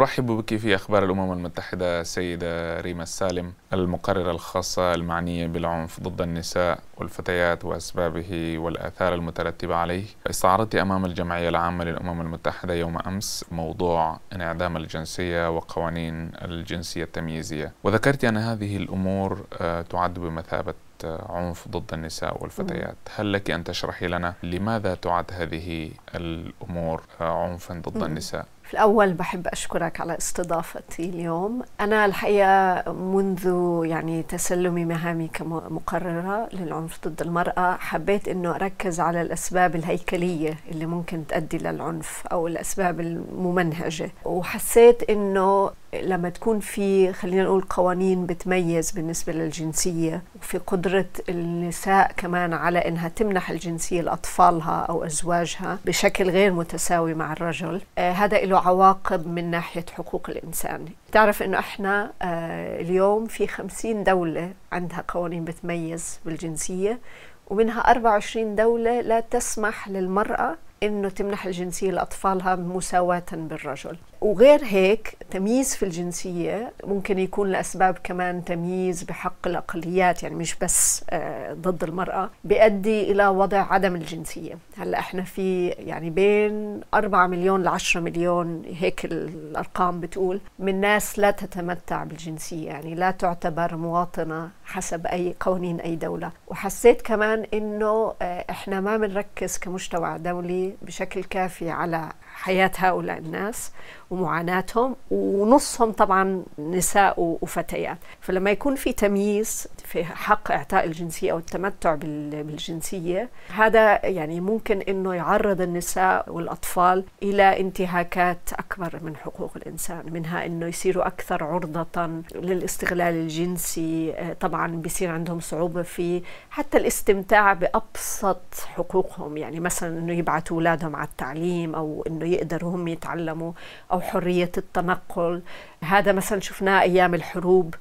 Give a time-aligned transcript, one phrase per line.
[0.00, 6.78] نرحب بك في أخبار الأمم المتحدة سيدة ريما السالم المقررة الخاصة المعنية بالعنف ضد النساء
[6.96, 10.04] والفتيات وأسبابه والآثار المترتبة عليه.
[10.30, 17.72] استعرضت أمام الجمعية العامة للأمم المتحدة يوم أمس موضوع انعدام الجنسية وقوانين الجنسية التمييزية.
[17.84, 20.74] وذكرت أن هذه الأمور آه، تعد بمثابة
[21.04, 22.96] عنف ضد النساء والفتيات.
[23.14, 29.46] هل لك أن تشرحي لنا لماذا تعد هذه الأمور عنفا ضد النساء؟ في الأول بحب
[29.46, 31.62] أشكرك على استضافتي اليوم.
[31.80, 33.46] أنا الحقيقة منذ
[33.84, 41.26] يعني تسلمي مهامي كمقررة للعنف ضد المرأة حبيت أنه أركز على الأسباب الهيكلية اللي ممكن
[41.26, 44.10] تؤدي للعنف أو الأسباب الممنهجة.
[44.24, 52.52] وحسيت أنه لما تكون في خلينا نقول قوانين بتميز بالنسبة للجنسية وفي قدرة النساء كمان
[52.52, 58.58] على إنها تمنح الجنسية لأطفالها أو أزواجها بشكل غير متساوي مع الرجل آه هذا له
[58.58, 60.84] عواقب من ناحية حقوق الإنسان.
[61.12, 66.98] تعرف إنه إحنا آه اليوم في خمسين دولة عندها قوانين بتميز بالجنسية
[67.46, 73.96] ومنها 24 دولة لا تسمح للمرأة إنه تمنح الجنسية لأطفالها مساواة بالرجل.
[74.20, 81.04] وغير هيك تمييز في الجنسية ممكن يكون لأسباب كمان تمييز بحق الأقليات يعني مش بس
[81.10, 84.58] آه، ضد المرأة بيؤدي إلى وضع عدم الجنسية.
[84.76, 91.18] هلأ إحنا في يعني بين 4 مليون ل 10 مليون هيك الأرقام بتقول من ناس
[91.18, 96.30] لا تتمتع بالجنسية يعني لا تعتبر مواطنة حسب أي قوانين أي دولة.
[96.46, 103.72] وحسيت كمان إنه آه، إحنا ما بنركز كمجتمع دولي بشكل كافي على حياة هؤلاء الناس.
[104.10, 107.98] ومعاناتهم ونصهم طبعا نساء وفتيات.
[108.20, 115.14] فلما يكون في تمييز في حق إعطاء الجنسية أو التمتع بالجنسية هذا يعني ممكن أنه
[115.14, 123.14] يعرض النساء والأطفال إلى انتهاكات أكبر من حقوق الإنسان منها أنه يصيروا أكثر عرضة للاستغلال
[123.14, 124.14] الجنسي.
[124.40, 131.08] طبعا بيصير عندهم صعوبة في حتى الاستمتاع بأبسط حقوقهم يعني مثلا أنه يبعثوا أولادهم على
[131.08, 133.52] التعليم أو أنه يقدروا هم يتعلموا
[134.00, 135.42] أو حرية التنقل.
[135.84, 137.74] هذا مثلا شفناه أيام الحروب.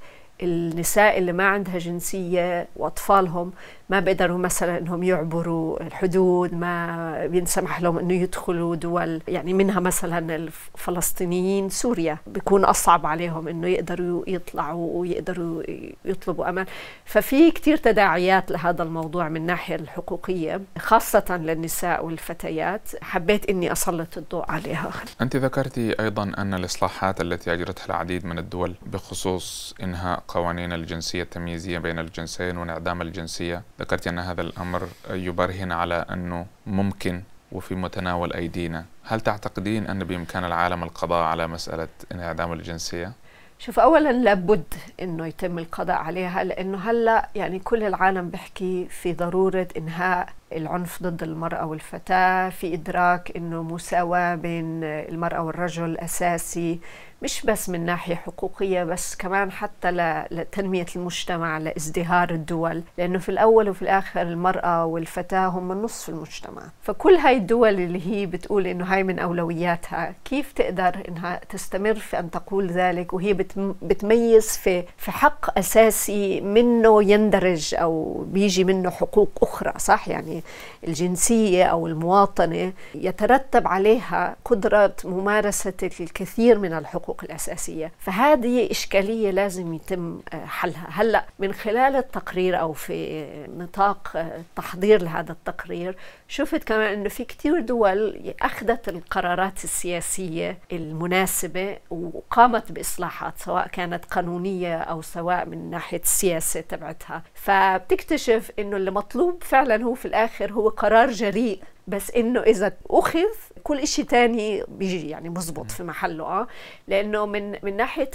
[0.44, 3.52] النساء اللي ما عندها جنسية وأطفالهم
[3.90, 10.36] ما بيقدروا مثلا إنهم يعبروا الحدود ما بينسمح لهم إنه يدخلوا دول يعني منها مثلا
[10.36, 11.70] الفلسطينيين.
[11.70, 15.64] سوريا بيكون أصعب عليهم إنه يقدروا يطلعوا ويقدروا
[16.06, 16.66] يطلبوا أمان
[17.06, 22.82] ففي كثير تداعيات لهذا الموضوع من الناحيه الحقوقية خاصة للنساء والفتيات.
[23.02, 24.92] حبيت إني أسلط الضوء عليها.
[25.22, 31.78] أنت ذكرتي أيضا أن الإصلاحات التي أجرتها العديد من الدول بخصوص إنهاء قوانين الجنسية التمييزية
[31.78, 33.64] بين الجنسين وانعدام الجنسية.
[33.80, 40.46] ذكرت أن هذا الأمر يبرهن على أنه ممكن وفي متناول أيدينا هل تعتقدين أن بإمكان
[40.46, 43.12] العالم القضاء على مسألة انعدام الجنسية؟
[43.60, 49.68] شوف اولا لابد إنه يتم القضاء عليها لأنه هلأ يعني كل العالم بيحكي في ضرورة
[49.78, 56.80] إنهاء العنف ضد المرأة والفتاة في إدراك إنه مساواة بين المرأة والرجل أساسي
[57.22, 59.92] مش بس من ناحية حقوقية بس كمان حتى
[60.32, 62.82] لتنمية المجتمع لازدهار الدول.
[62.98, 66.62] لأنه في الأول وفي الآخر المرأة والفتاة هم نصف المجتمع.
[66.82, 72.20] فكل هاي الدول اللي هي بتقول إنه هاي من أولوياتها كيف تقدر إنها تستمر في
[72.20, 73.34] أن تقول ذلك؟ وهي
[73.82, 80.44] بتميز في في حق أساسي منه يندرج أو بيجي منه حقوق أخرى صح؟ يعني
[80.88, 87.92] الجنسية أو المواطنة يترتب عليها قدرة ممارسة الكثير من الحقوق الحقوق الأساسية.
[88.00, 90.88] فهذه إشكالية لازم يتم آه، حلها.
[90.92, 93.26] هلأ من خلال التقرير أو في
[93.58, 95.96] نطاق التحضير آه، لهذا التقرير
[96.28, 104.78] شفت كمان أنه في كثير دول أخذت القرارات السياسية المناسبة وقامت بإصلاحات سواء كانت قانونية
[104.78, 107.24] أو سواء من ناحية السياسة تبعتها.
[107.34, 113.34] فبتكتشف أنه اللي مطلوب فعلا هو في الآخر هو قرار جريء بس إنه إذا أخذ
[113.70, 116.48] كل شيء تاني بيجي يعني مزبط في محله آه.
[116.88, 118.10] لأنه من من ناحية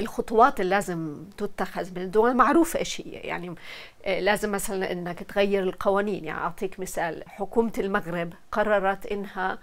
[0.00, 3.54] الخطوات اللي لازم تتخذ من الدول معروفة إيش هي يعني
[4.04, 6.24] آه، لازم مثلا إنك تغير القوانين.
[6.24, 9.58] يعني أعطيك مثال حكومة المغرب قررت إنها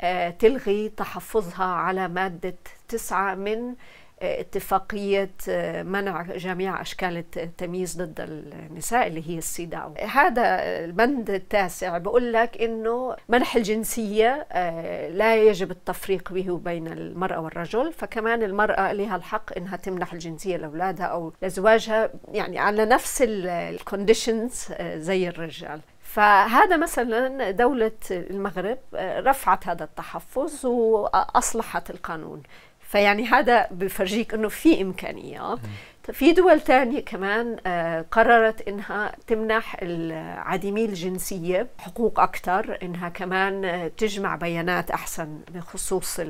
[0.00, 2.54] آه، تلغي تحفظها على مادة
[2.88, 3.74] تسعة من
[4.22, 10.44] اتفاقية آه، منع جميع أشكال التمييز ضد النساء اللي هي السيداو هذا
[10.84, 17.92] البند التاسع بقول لك إنه منح الجنسية آه، لا يجب التفريق به بين المرأة والرجل
[17.92, 24.98] فكمان المرأة لها الحق إنها تمنح الجنسية لأولادها أو لزواجها يعني على نفس الكونديشنز آه،
[24.98, 25.80] زي الرجال.
[26.00, 32.42] فهذا مثلا دولة المغرب رفعت هذا التحفظ وأصلحت القانون.
[32.94, 35.56] فيعني هذا بفرجيك إنه في إمكانية.
[36.12, 43.88] في دول تانية كمان آه، قررت إنها تمنح العديمي الجنسية حقوق أكثر إنها كمان آه،
[43.88, 46.20] تجمع بيانات أحسن بخصوص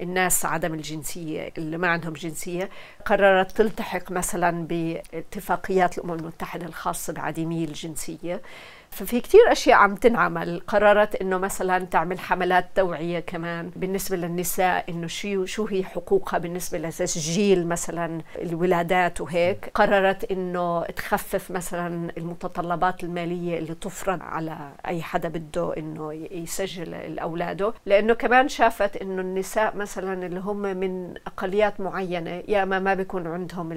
[0.00, 2.70] الناس عدم الجنسية اللي ما عندهم جنسية.
[3.04, 8.42] قررت تلتحق مثلا باتفاقيات الأمم المتحدة الخاصة بعديمي الجنسية.
[8.90, 10.62] ففي كتير أشياء عم تنعمل.
[10.66, 16.78] قررت إنه مثلا تعمل حملات توعية كمان بالنسبة للنساء إنه شو شو هي حقوقها بالنسبة
[16.78, 19.70] لتسجيل مثلا الولادات وهيك.
[19.74, 27.72] قررت إنه تخفف مثلا المتطلبات المالية اللي تفرض على أي حدا بده إنه يسجل أولاده.
[27.86, 33.26] لأنه كمان شافت إنه النساء مثلا اللي هم من أقليات معينة يا إما ما بيكون
[33.26, 33.72] عندهم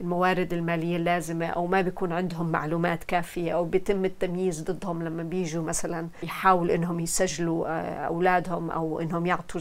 [0.00, 5.22] الموارد المالية اللازمة أو ما بيكون عندهم معلومات كافية أو بيتم التمييز التمييز ضدهم لما
[5.22, 9.60] بيجوا مثلا يحاولوا إنهم يسجلوا آه، أولادهم أو إنهم يعطوا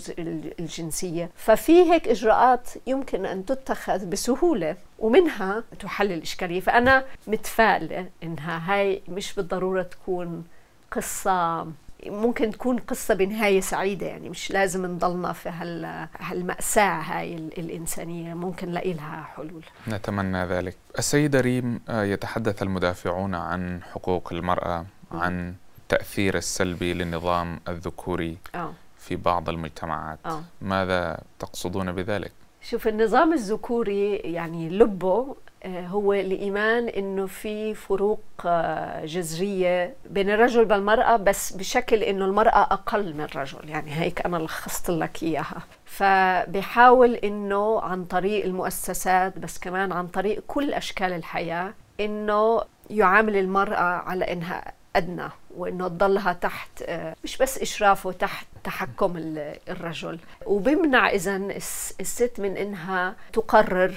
[0.60, 1.30] الجنسية.
[1.36, 9.34] ففي هيك إجراءات يمكن أن تتخذ بسهولة ومنها تحل الاشكاليه فأنا متفائلة إنها هاي مش
[9.34, 10.44] بالضرورة تكون
[10.92, 11.68] قصة
[12.10, 18.70] ممكن تكون قصة بنهاية سعيدة يعني مش لازم نضلنا في هال هالمأساة هاي الإنسانية ممكن
[18.70, 26.38] نلاقي لها حلول نتمنى ذلك السيدة ريم آه، يتحدث المدافعون عن حقوق المرأة عن التأثير
[26.38, 28.74] السلبي للنظام الذكوري أوه.
[28.98, 30.44] في بعض المجتمعات أوه.
[30.62, 32.32] ماذا تقصدون بذلك؟
[32.62, 35.36] شوف النظام الذكوري يعني لبه آه،
[35.66, 43.14] هو الإيمان إنه في فروق آه، جذرية بين الرجل والمرأة بس بشكل إنه المرأة أقل
[43.14, 43.70] من الرجل.
[43.70, 45.64] يعني هيك أنا لخصت لك إياها.
[45.86, 53.80] فبحاول إنه عن طريق المؤسسات بس كمان عن طريق كل أشكال الحياة إنه يعامل المرأة
[53.84, 59.14] على إنها أدنى وإنه تضلها تحت آه، مش بس إشرافه تحت تحكم
[59.70, 60.20] الرجل.
[60.46, 61.36] وبمنع إذا
[62.00, 63.94] الست من إنها تقرر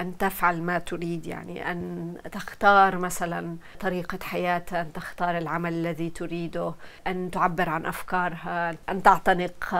[0.00, 6.74] أن تفعل ما تريد يعني أن تختار مثلا طريقة حياتها أن تختار العمل الذي تريده
[7.06, 9.74] أن تعبر عن أفكارها أن تعتنق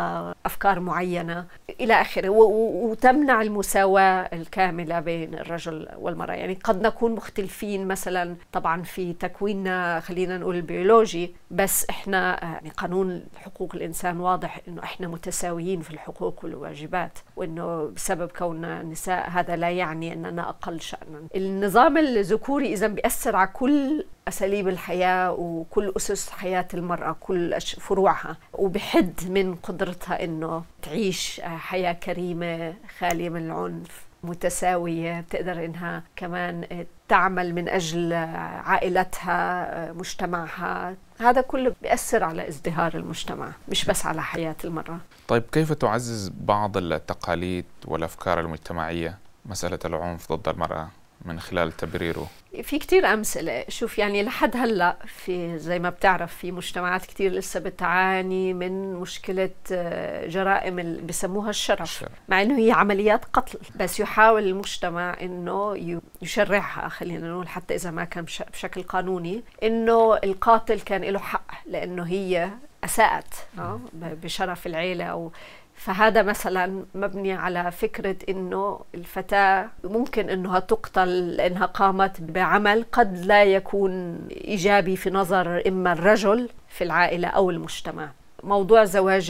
[0.46, 1.46] أفكار معينة
[1.80, 2.28] إلى آخره.
[2.28, 6.34] وتمنع المساواة الكاملة بين الرجل والمرأة.
[6.34, 13.24] يعني قد نكون مختلفين مثلا طبعا في تكويننا خلينا نقول البيولوجي بس إحنا يعني قانون
[13.36, 19.70] حقوق الإنسان واضح إنه إحنا متساويين في الحقوق والواجبات وإنه بسبب كوننا نساء هذا لا
[19.70, 21.22] يعني يعني أننا أقل شأنا.
[21.36, 29.12] النظام الذكوري إذا بيأثر على كل أساليب الحياة وكل أسس حياة المرأة كل فروعها وبحد
[29.28, 37.68] من قدرتها أنه تعيش حياة كريمة خالية من العنف متساوية بتقدر إنها كمان تعمل من
[37.68, 38.12] أجل
[38.64, 40.94] عائلتها مجتمعها.
[41.20, 44.98] هذا كله بيأثر على ازدهار المجتمع مش بس على حياة المرأة.
[45.28, 50.88] طيب كيف تعزز بعض التقاليد والأفكار المجتمعية؟ مسألة العنف ضد المرأة
[51.24, 52.26] من خلال تبريره.
[52.62, 53.64] في كتير أمثلة.
[53.68, 59.50] شوف يعني لحد هلأ في زي ما بتعرف في مجتمعات كتير لسه بتعاني من مشكلة
[59.72, 62.10] آه، جرائم اللي بسموها الشرف الشرف.
[62.28, 63.58] مع أنه هي عمليات قتل.
[63.80, 65.76] بس يحاول المجتمع أنه
[66.22, 72.02] يشرعها خلينا نقول حتى إذا ما كان بشكل قانوني أنه القاتل كان له حق لأنه
[72.06, 72.50] هي
[72.84, 75.32] أساءت آه، بشرف العيلة أو
[75.76, 83.44] فهذا مثلا مبني على فكرة إنه الفتاة ممكن إنها تقتل لانها قامت بعمل قد لا
[83.44, 88.10] يكون إيجابي في نظر إما الرجل في العائلة أو المجتمع.
[88.42, 89.26] موضوع زواج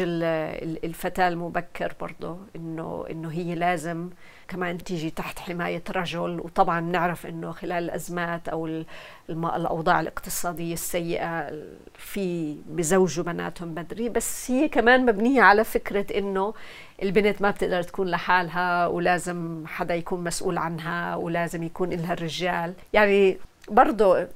[0.85, 4.11] الفتاة المبكر برضه انه إنه هي لازم
[4.49, 8.85] كمان تيجي تحت حماية رجل وطبعا نعرف أنه خلال الأزمات أو
[9.31, 11.51] الأوضاع الاقتصادية السيئة
[11.99, 14.09] في بزوجوا بناتهم بدري.
[14.09, 16.55] بس هي كمان مبنية على فكرة أنه
[17.03, 22.75] البنت ما بتقدر تكون لحالها ولازم حدا يكون مسؤول عنها ولازم يكون لها الرجال.
[22.93, 23.39] يعني
[23.71, 24.27] برضه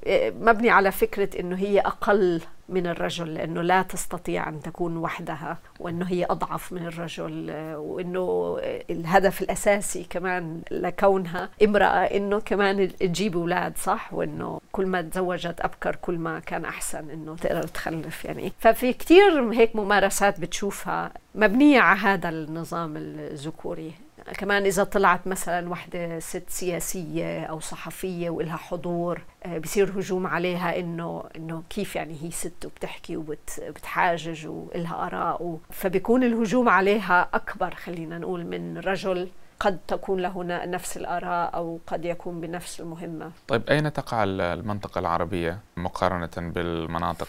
[0.41, 2.41] مبني على فكرة أنه هي أقل
[2.71, 8.59] من الرجل لأنه لا تستطيع أن تكون وحدها وأنه هي أضعف من الرجل وأنه
[8.91, 15.97] الهدف الأساسي كمان لكونها امرأة أنه كمان تجيب أولاد صح؟ وأنه كل ما تزوجت أبكر
[15.97, 18.53] كل ما كان أحسن أنه تقدر تخلف يعني.
[18.59, 23.93] ففي كتير هيك ممارسات بتشوفها مبنية على هذا النظام الذكوري.
[24.39, 30.79] كمان إذا طلعت مثلا وحدة ست سياسية أو صحفية وإلها حضور آه، بصير هجوم عليها
[30.79, 38.19] إنه إنه كيف يعني هي ست وبتحكي وبتحاجج وإلها آراء فبيكون الهجوم عليها أكبر خلينا
[38.19, 39.29] نقول من رجل
[39.61, 43.31] قد تكون له نفس الآراء أو قد يكون بنفس المهمة.
[43.49, 47.29] طيب أين تقع المنطقة العربية مقارنة بالمناطق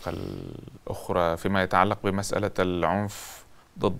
[0.88, 3.40] الأخرى فيما يتعلق بمسألة العنف
[3.79, 3.97] ضد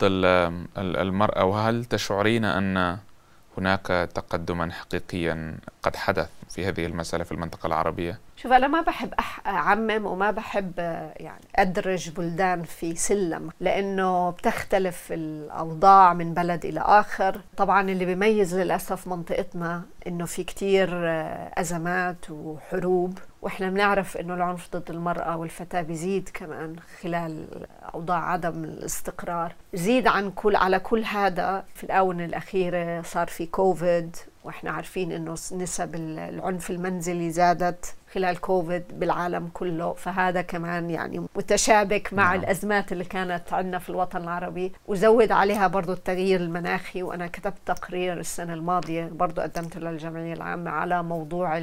[0.78, 2.98] المرأة وهل تشعرين أن
[3.58, 9.14] هناك تقدما حقيقيا قد حدث في هذه المسألة في المنطقة العربية؟ شوف أنا ما بحب
[9.48, 10.74] أعمم وما بحب
[11.16, 18.56] يعني أدرج بلدان في سلم لأنه بتختلف الأوضاع من بلد إلى آخر طبعا اللي بيميز
[18.56, 20.90] للأسف منطقتنا إنه في كتير
[21.58, 27.46] أزمات وحروب وإحنا بنعرف إنه العنف ضد المرأة والفتاة بيزيد كمان خلال
[27.94, 34.16] أوضاع عدم الاستقرار زيد عن كل على كل هذا في الآونة الأخيرة صار في كوفيد
[34.44, 39.94] وإحنا عارفين إنه نسب العنف المنزلي زادت خلال كوفيد بالعالم كله.
[39.94, 42.40] فهذا كمان يعني متشابك مع نعم.
[42.40, 44.72] الأزمات اللي كانت عندنا في الوطن العربي.
[44.88, 47.04] وزود عليها برضو التغيير المناخي.
[47.04, 51.58] وأنا كتبت تقرير السنة الماضية برضو قدمته للجمعية العامة على موضوع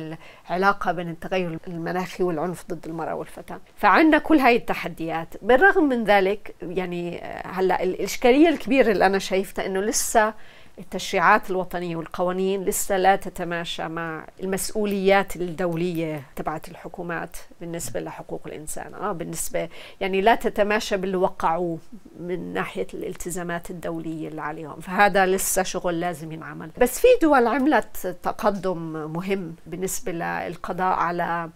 [0.51, 3.61] العلاقة بين التغير المناخي والعنف ضد المرأة والفتاة.
[3.77, 5.35] فعندنا كل هاي التحديات.
[5.43, 10.35] بالرغم من ذلك يعني هلأ الإشكالية الكبيرة اللي أنا شايفتها أنه لسه
[10.79, 18.95] التشريعات الوطنية والقوانين لسه لا تتماشى مع المسؤوليات الدولية تبعت الحكومات بالنسبة لحقوق الإنسان.
[18.95, 19.69] آه بالنسبة
[20.01, 21.79] يعني لا تتماشى باللي وقعوه
[22.21, 26.71] من ناحية الالتزامات الدولية اللي عليهم فهذا لسه شغل لازم ينعمل.
[26.79, 28.79] بس في دول عملت تقدم
[29.13, 31.51] مهم بالنسبة للقضاء على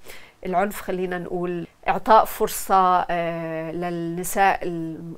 [0.46, 4.60] العنف خلينا نقول إعطاء فرصة آه، للنساء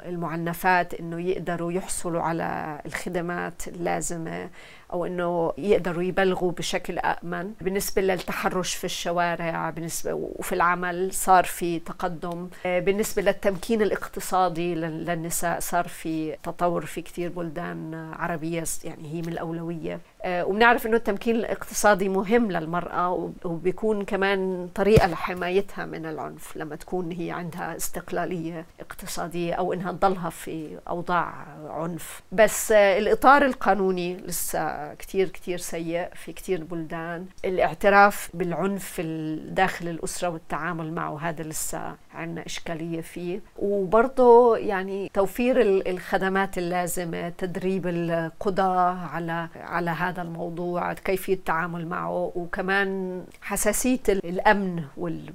[0.07, 4.51] المعنفات إنه يقدروا يحصلوا على الخدمات اللازمة
[4.93, 11.79] أو إنه يقدروا يبلغوا بشكل امن بالنسبة للتحرش في الشوارع بالنسبة وفي العمل صار في
[11.79, 12.49] تقدم.
[12.67, 19.29] آه، بالنسبة للتمكين الاقتصادي للنساء صار في تطور في كثير بلدان عربية يعني هي من
[19.29, 20.01] الأولوية.
[20.23, 26.54] آه، وبنعرف إنه التمكين الاقتصادي مهم للمرأة وبيكون كمان طريقة لحمايتها من العنف.
[26.57, 32.23] لما تكون هي عندها استقلالية اقتصادية أو إنها تضلها في أوضاع عنف.
[32.33, 37.27] بس آه، الإطار القانوني لسه كثير كثير سيء في كثير بلدان.
[37.45, 39.01] الاعتراف بالعنف
[39.49, 43.41] داخل الأسرة والتعامل معه هذا لسه عندنا إشكالية فيه.
[43.59, 52.33] وبرضه يعني توفير الخدمات اللازمة تدريب القضاة على على هذا الموضوع كيفية التعامل معه.
[52.35, 54.85] وكمان حساسية الأمن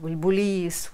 [0.03, 0.89] والبوليس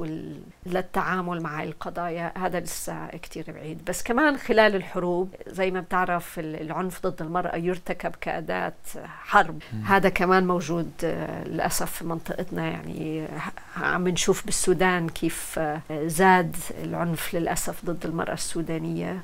[0.65, 3.85] للتعامل مع القضايا هذا لسه كثير بعيد.
[3.85, 8.73] بس كمان خلال الحروب زي ما بتعرف العنف ضد المرأة يرتكب كأداة
[9.05, 9.61] حرب.
[9.85, 10.91] هذا كمان موجود
[11.45, 12.67] للأسف في منطقتنا.
[12.67, 13.27] يعني
[13.77, 15.59] عم نشوف بالسودان كيف
[15.91, 19.23] زاد العنف للأسف ضد المرأة السودانية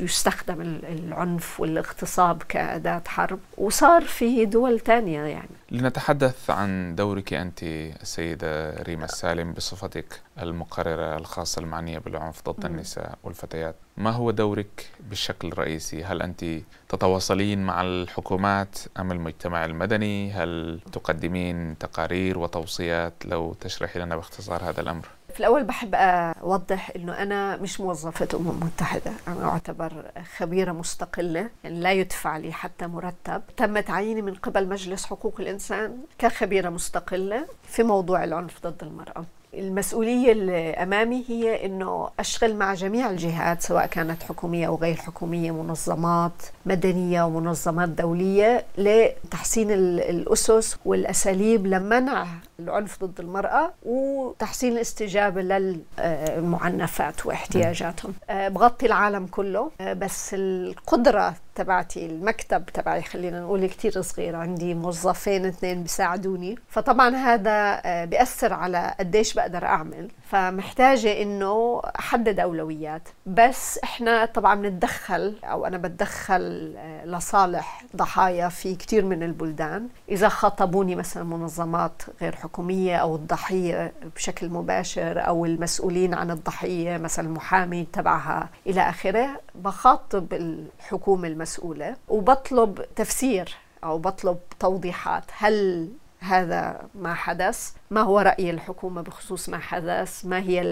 [0.00, 3.38] ويستخدم العنف والاغتصاب كأداة حرب.
[3.58, 5.48] وصار في دول تانية يعني.
[5.74, 7.62] لنتحدث عن دورك أنت
[8.02, 15.48] السيدة ريما السالم بصفتك المقررة الخاصة المعنية بالعنف ضد النساء والفتيات ما هو دورك بالشكل
[15.48, 16.44] الرئيسي؟ هل أنت
[16.88, 24.80] تتواصلين مع الحكومات أم المجتمع المدني؟ هل تقدمين تقارير وتوصيات لو تشرحي لنا باختصار هذا
[24.80, 30.04] الأمر؟ في الأول بحب أوضح أنه أنا مش موظفة أمم المتحدة أنا أعتبر
[30.36, 33.42] خبيرة مستقلة يعني لا يدفع لي حتى مرتب.
[33.56, 39.24] تم تعييني من قبل مجلس حقوق الإنسان كخبيرة مستقلة في موضوع العنف ضد المرأة.
[39.54, 45.50] المسؤولية اللي أمامي هي أنه أشتغل مع جميع الجهات سواء كانت حكومية أو غير حكومية
[45.50, 46.32] منظمات
[46.66, 52.26] مدنية ومنظمات دولية لتحسين الأسس والأساليب لمنع
[52.60, 58.14] العنف ضد المرأة وتحسين الاستجابة للمعنفات واحتياجاتهم.
[58.30, 59.70] أه، بغطي العالم كله.
[59.80, 66.58] أه، بس القدرة تبعتي المكتب تبعي خلينا نقول كتير صغير عندي موظفين اثنين بيساعدوني.
[66.68, 70.08] فطبعا هذا أه، بيأثر على قديش بقدر أعمل.
[70.26, 73.08] فمحتاجة إنه أحدد أولويات.
[73.26, 79.88] بس إحنا طبعا بنتدخل أو أنا بتدخل آه، لصالح ضحايا في كثير من البلدان.
[80.08, 87.26] إذا خاطبوني مثلا منظمات غير حكومية أو الضحية بشكل مباشر أو المسؤولين عن الضحية مثلا
[87.26, 95.24] المحامي تبعها إلى آخره بخاطب الحكومة المسؤولة وبطلب تفسير أو بطلب توضيحات.
[95.38, 95.88] هل
[96.20, 100.62] هذا ما حدث؟ ما هو رأي الحكومة بخصوص ما حدث؟ ما هي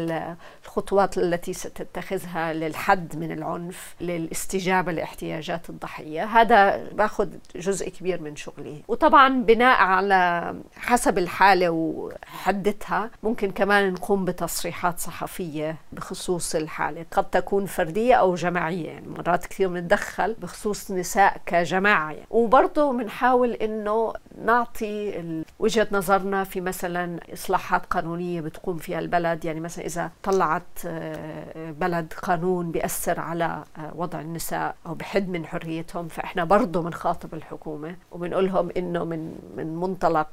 [0.64, 8.82] الخطوات التي ستتخذها للحد من العنف للاستجابة لاحتياجات الضحية؟ هذا باخذ جزء كبير من شغلي.
[8.88, 17.06] وطبعا بناء على حسب الحالة وحدتها ممكن كمان نقوم بتصريحات صحفية بخصوص الحالة.
[17.10, 22.12] قد تكون فردية أو جماعية يعني مرات كثير بنتدخل بخصوص نساء كجماعة.
[22.12, 22.26] يعني.
[22.30, 24.12] وبرضه بنحاول إنه
[24.44, 25.22] نعطي
[25.58, 30.86] وجهة نظرنا في مثلا كمان إصلاحات قانونية بتقوم فيها البلد؟ يعني مثلا إذا طلعت
[31.56, 33.64] بلد قانون بيأثر على
[33.94, 39.76] وضع النساء أو بحد من حريتهم فإحنا برضه بنخاطب الحكومة وبنقول لهم إنه من من
[39.76, 40.28] منطلق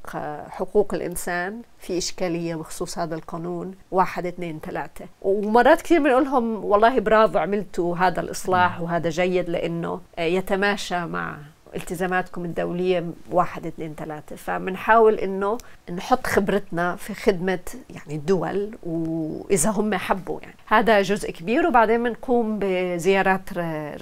[0.50, 3.76] حقوق الإنسان في إشكالية بخصوص هذا القانون.
[3.92, 5.06] واحد اثنين ثلاثة.
[5.22, 11.38] ومرات كثير بنقول لهم والله برافو عملتوا هذا الإصلاح وهذا جيد لأنه يتماشى مع
[11.76, 14.36] التزاماتكم الدولية واحد اثنين ثلاثة.
[14.36, 15.58] فبنحاول إنه
[15.96, 17.60] نحط خبرتنا في خدمة
[17.90, 20.56] يعني الدول وإذا هم حبوا يعني.
[20.68, 23.54] هذا جزء كبير وبعدين بنقوم بزيارات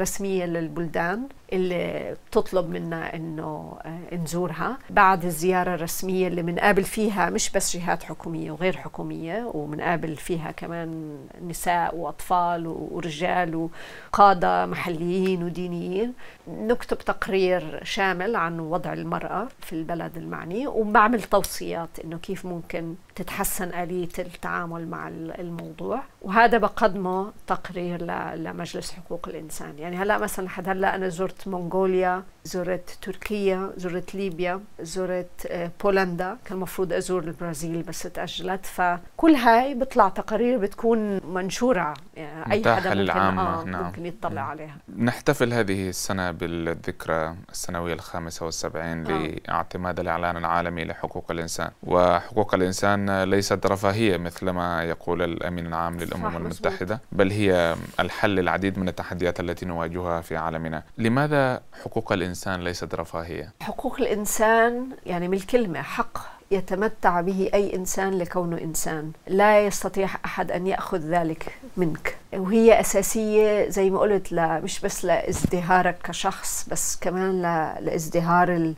[0.02, 1.24] رسمية للبلدان.
[1.54, 3.78] اللي بتطلب منا إنه
[4.14, 4.78] نزورها.
[4.90, 11.18] بعد الزيارة الرسمية اللي بنقابل فيها مش بس جهات حكومية وغير حكومية وبنقابل فيها كمان
[11.48, 13.70] نساء وأطفال ورجال
[14.14, 16.14] وقادة محليين ودينيين.
[16.48, 23.74] نكتب تقرير شامل عن وضع المرأة في البلد المعني وبعمل توصيات إنه كيف ممكن تتحسن
[23.74, 26.04] آلية التعامل مع الموضوع.
[26.22, 28.04] وهذا بقدمه تقرير
[28.36, 29.80] لمجلس حقوق الإنسان.
[29.80, 36.58] يعني هلأ مثلا لحد هلأ أنا زرت منغوليا زرت تركيا زرت ليبيا زرت بولندا كان
[36.58, 42.92] المفروض أزور البرازيل بس تأجلت فكل هاي بيطلع تقارير بتكون منشورة يعني أي حدا ممكن,
[43.02, 43.42] للعامة.
[43.62, 43.84] آه نعم.
[43.86, 49.28] ممكن يطلع عليها نحتفل هذه السنة بالذكرى السنوية الخامسة والسبعين آه.
[49.48, 57.00] لاعتماد الإعلان العالمي لحقوق الإنسان وحقوق الإنسان ليست رفاهية مثلما يقول الأمين العام للأمم المتحدة
[57.12, 63.54] بل هي الحل للعديد من التحديات التي نواجهها في عالمنا لماذا حقوق الإنسان ليست رفاهية؟
[63.62, 66.18] حقوق الإنسان يعني من الكلمة حق
[66.52, 73.70] يتمتع به أي إنسان لكونه إنسان لا يستطيع أحد أن يأخذ ذلك منك وهي أساسية
[73.70, 77.42] زي ما قلت لا مش بس لإزدهارك كشخص بس كمان
[77.82, 78.74] لإزدهار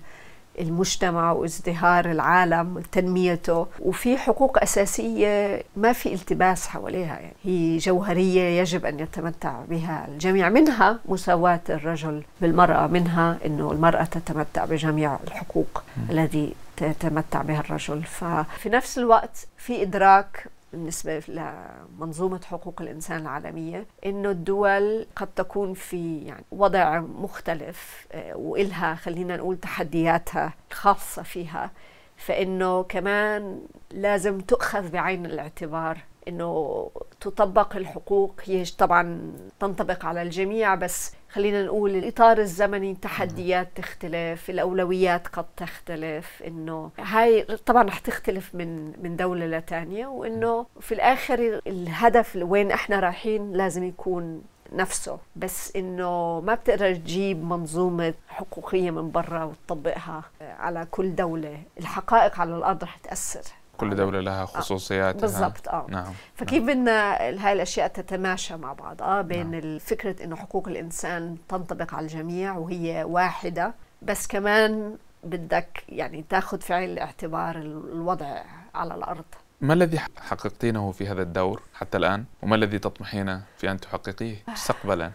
[0.60, 7.20] المجتمع وازدهار العالم تنميته وفي حقوق أساسية ما في التباس حواليها.
[7.20, 10.50] يعني هي جوهرية يجب أن يتمتع بها الجميع.
[10.50, 18.04] منها مساواة الرجل بالمرأة منها أنه المرأة تتمتع بجميع الحقوق الذي تتمتع بها الرجل.
[18.04, 26.18] ففي نفس الوقت في إدراك بالنسبة لمنظومة حقوق الإنسان العالمية إنه الدول قد تكون في
[26.20, 31.72] يعني وضع مختلف آه، وإلها خلينا نقول تحدياتها الخاصة فيها.
[32.18, 36.90] فإنه كمان لازم تؤخذ بعين الاعتبار إنه
[37.22, 45.28] تطبق الحقوق هي طبعا تنطبق على الجميع بس خلينا نقول الإطار الزمني التحديات تختلف الأولويات
[45.28, 52.36] قد تختلف إنه هاي طبعا رح تختلف من من دولة لتانية وإنه في الآخر الهدف
[52.36, 54.42] وين إحنا رايحين لازم يكون
[54.74, 55.18] نفسه.
[55.36, 61.62] بس إنه ما بتقدر تجيب منظومة حقوقية من برا وتطبقها على كل دولة.
[61.80, 63.42] الحقائق على الأرض رح تأثر.
[63.80, 65.22] كل دولة لها خصوصياتها.
[65.22, 65.86] بالضبط آه.
[65.90, 66.14] نعم.
[66.36, 69.80] فكيف بدنا هاي الأشياء تتماشى مع بعض؟ آه بين نعم.
[69.80, 76.74] فكرة إنه حقوق الإنسان تنطبق على الجميع وهي واحدة بس كمان بدك يعني تاخذ في
[76.74, 78.42] عين الاعتبار الوضع
[78.76, 79.26] على الأرض.
[79.62, 85.12] ما الذي حققتينه في هذا الدور حتى الآن؟ وما الذي تطمحين في أن تحققيه مستقبلا؟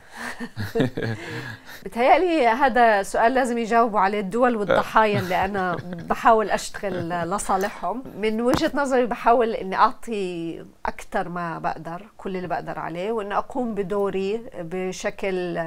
[1.85, 8.03] بتهيألي هذا سؤال لازم يجاوبوا عليه الدول والضحايا اللي أنا بحاول أشتغل لصالحهم.
[8.21, 13.75] من وجهة نظري بحاول أني أعطي أكثر ما بقدر كل اللي بقدر عليه وأن أقوم
[13.75, 15.59] بدوري بشكل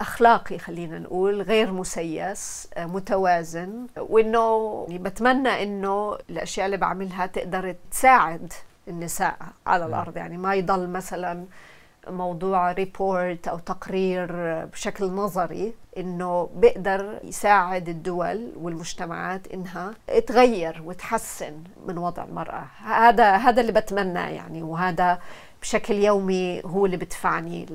[0.00, 3.86] أخلاقي خلينا نقول غير مسيس متوازن.
[3.96, 8.07] وأنه بتمنى أنه الأشياء اللي بعملها تقدر تساعد
[8.88, 10.16] النساء على الأرض.
[10.16, 11.44] يعني ما يضل مثلا
[12.08, 14.26] موضوع ريبورت أو تقرير
[14.64, 19.94] بشكل نظري إنه بيقدر يساعد الدول والمجتمعات إنها
[20.26, 22.64] تغير وتحسن من وضع المرأة.
[22.84, 25.18] هذا هذا اللي بتمناه يعني وهذا
[25.62, 27.66] بشكل يومي هو اللي بدفعني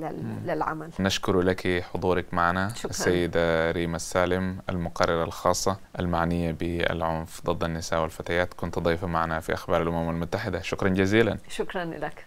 [0.46, 0.90] للعمل.
[1.00, 2.90] نشكر لك حضورك معنا شكرا.
[2.90, 8.54] السيدة ريما السالم المقررة الخاصة المعنية بالعنف ضد النساء والفتيات.
[8.54, 10.62] كنت ضيفة معنا في أخبار الأمم المتحدة.
[10.62, 11.38] شكرا جزيلا.
[11.50, 12.14] شكرا لك.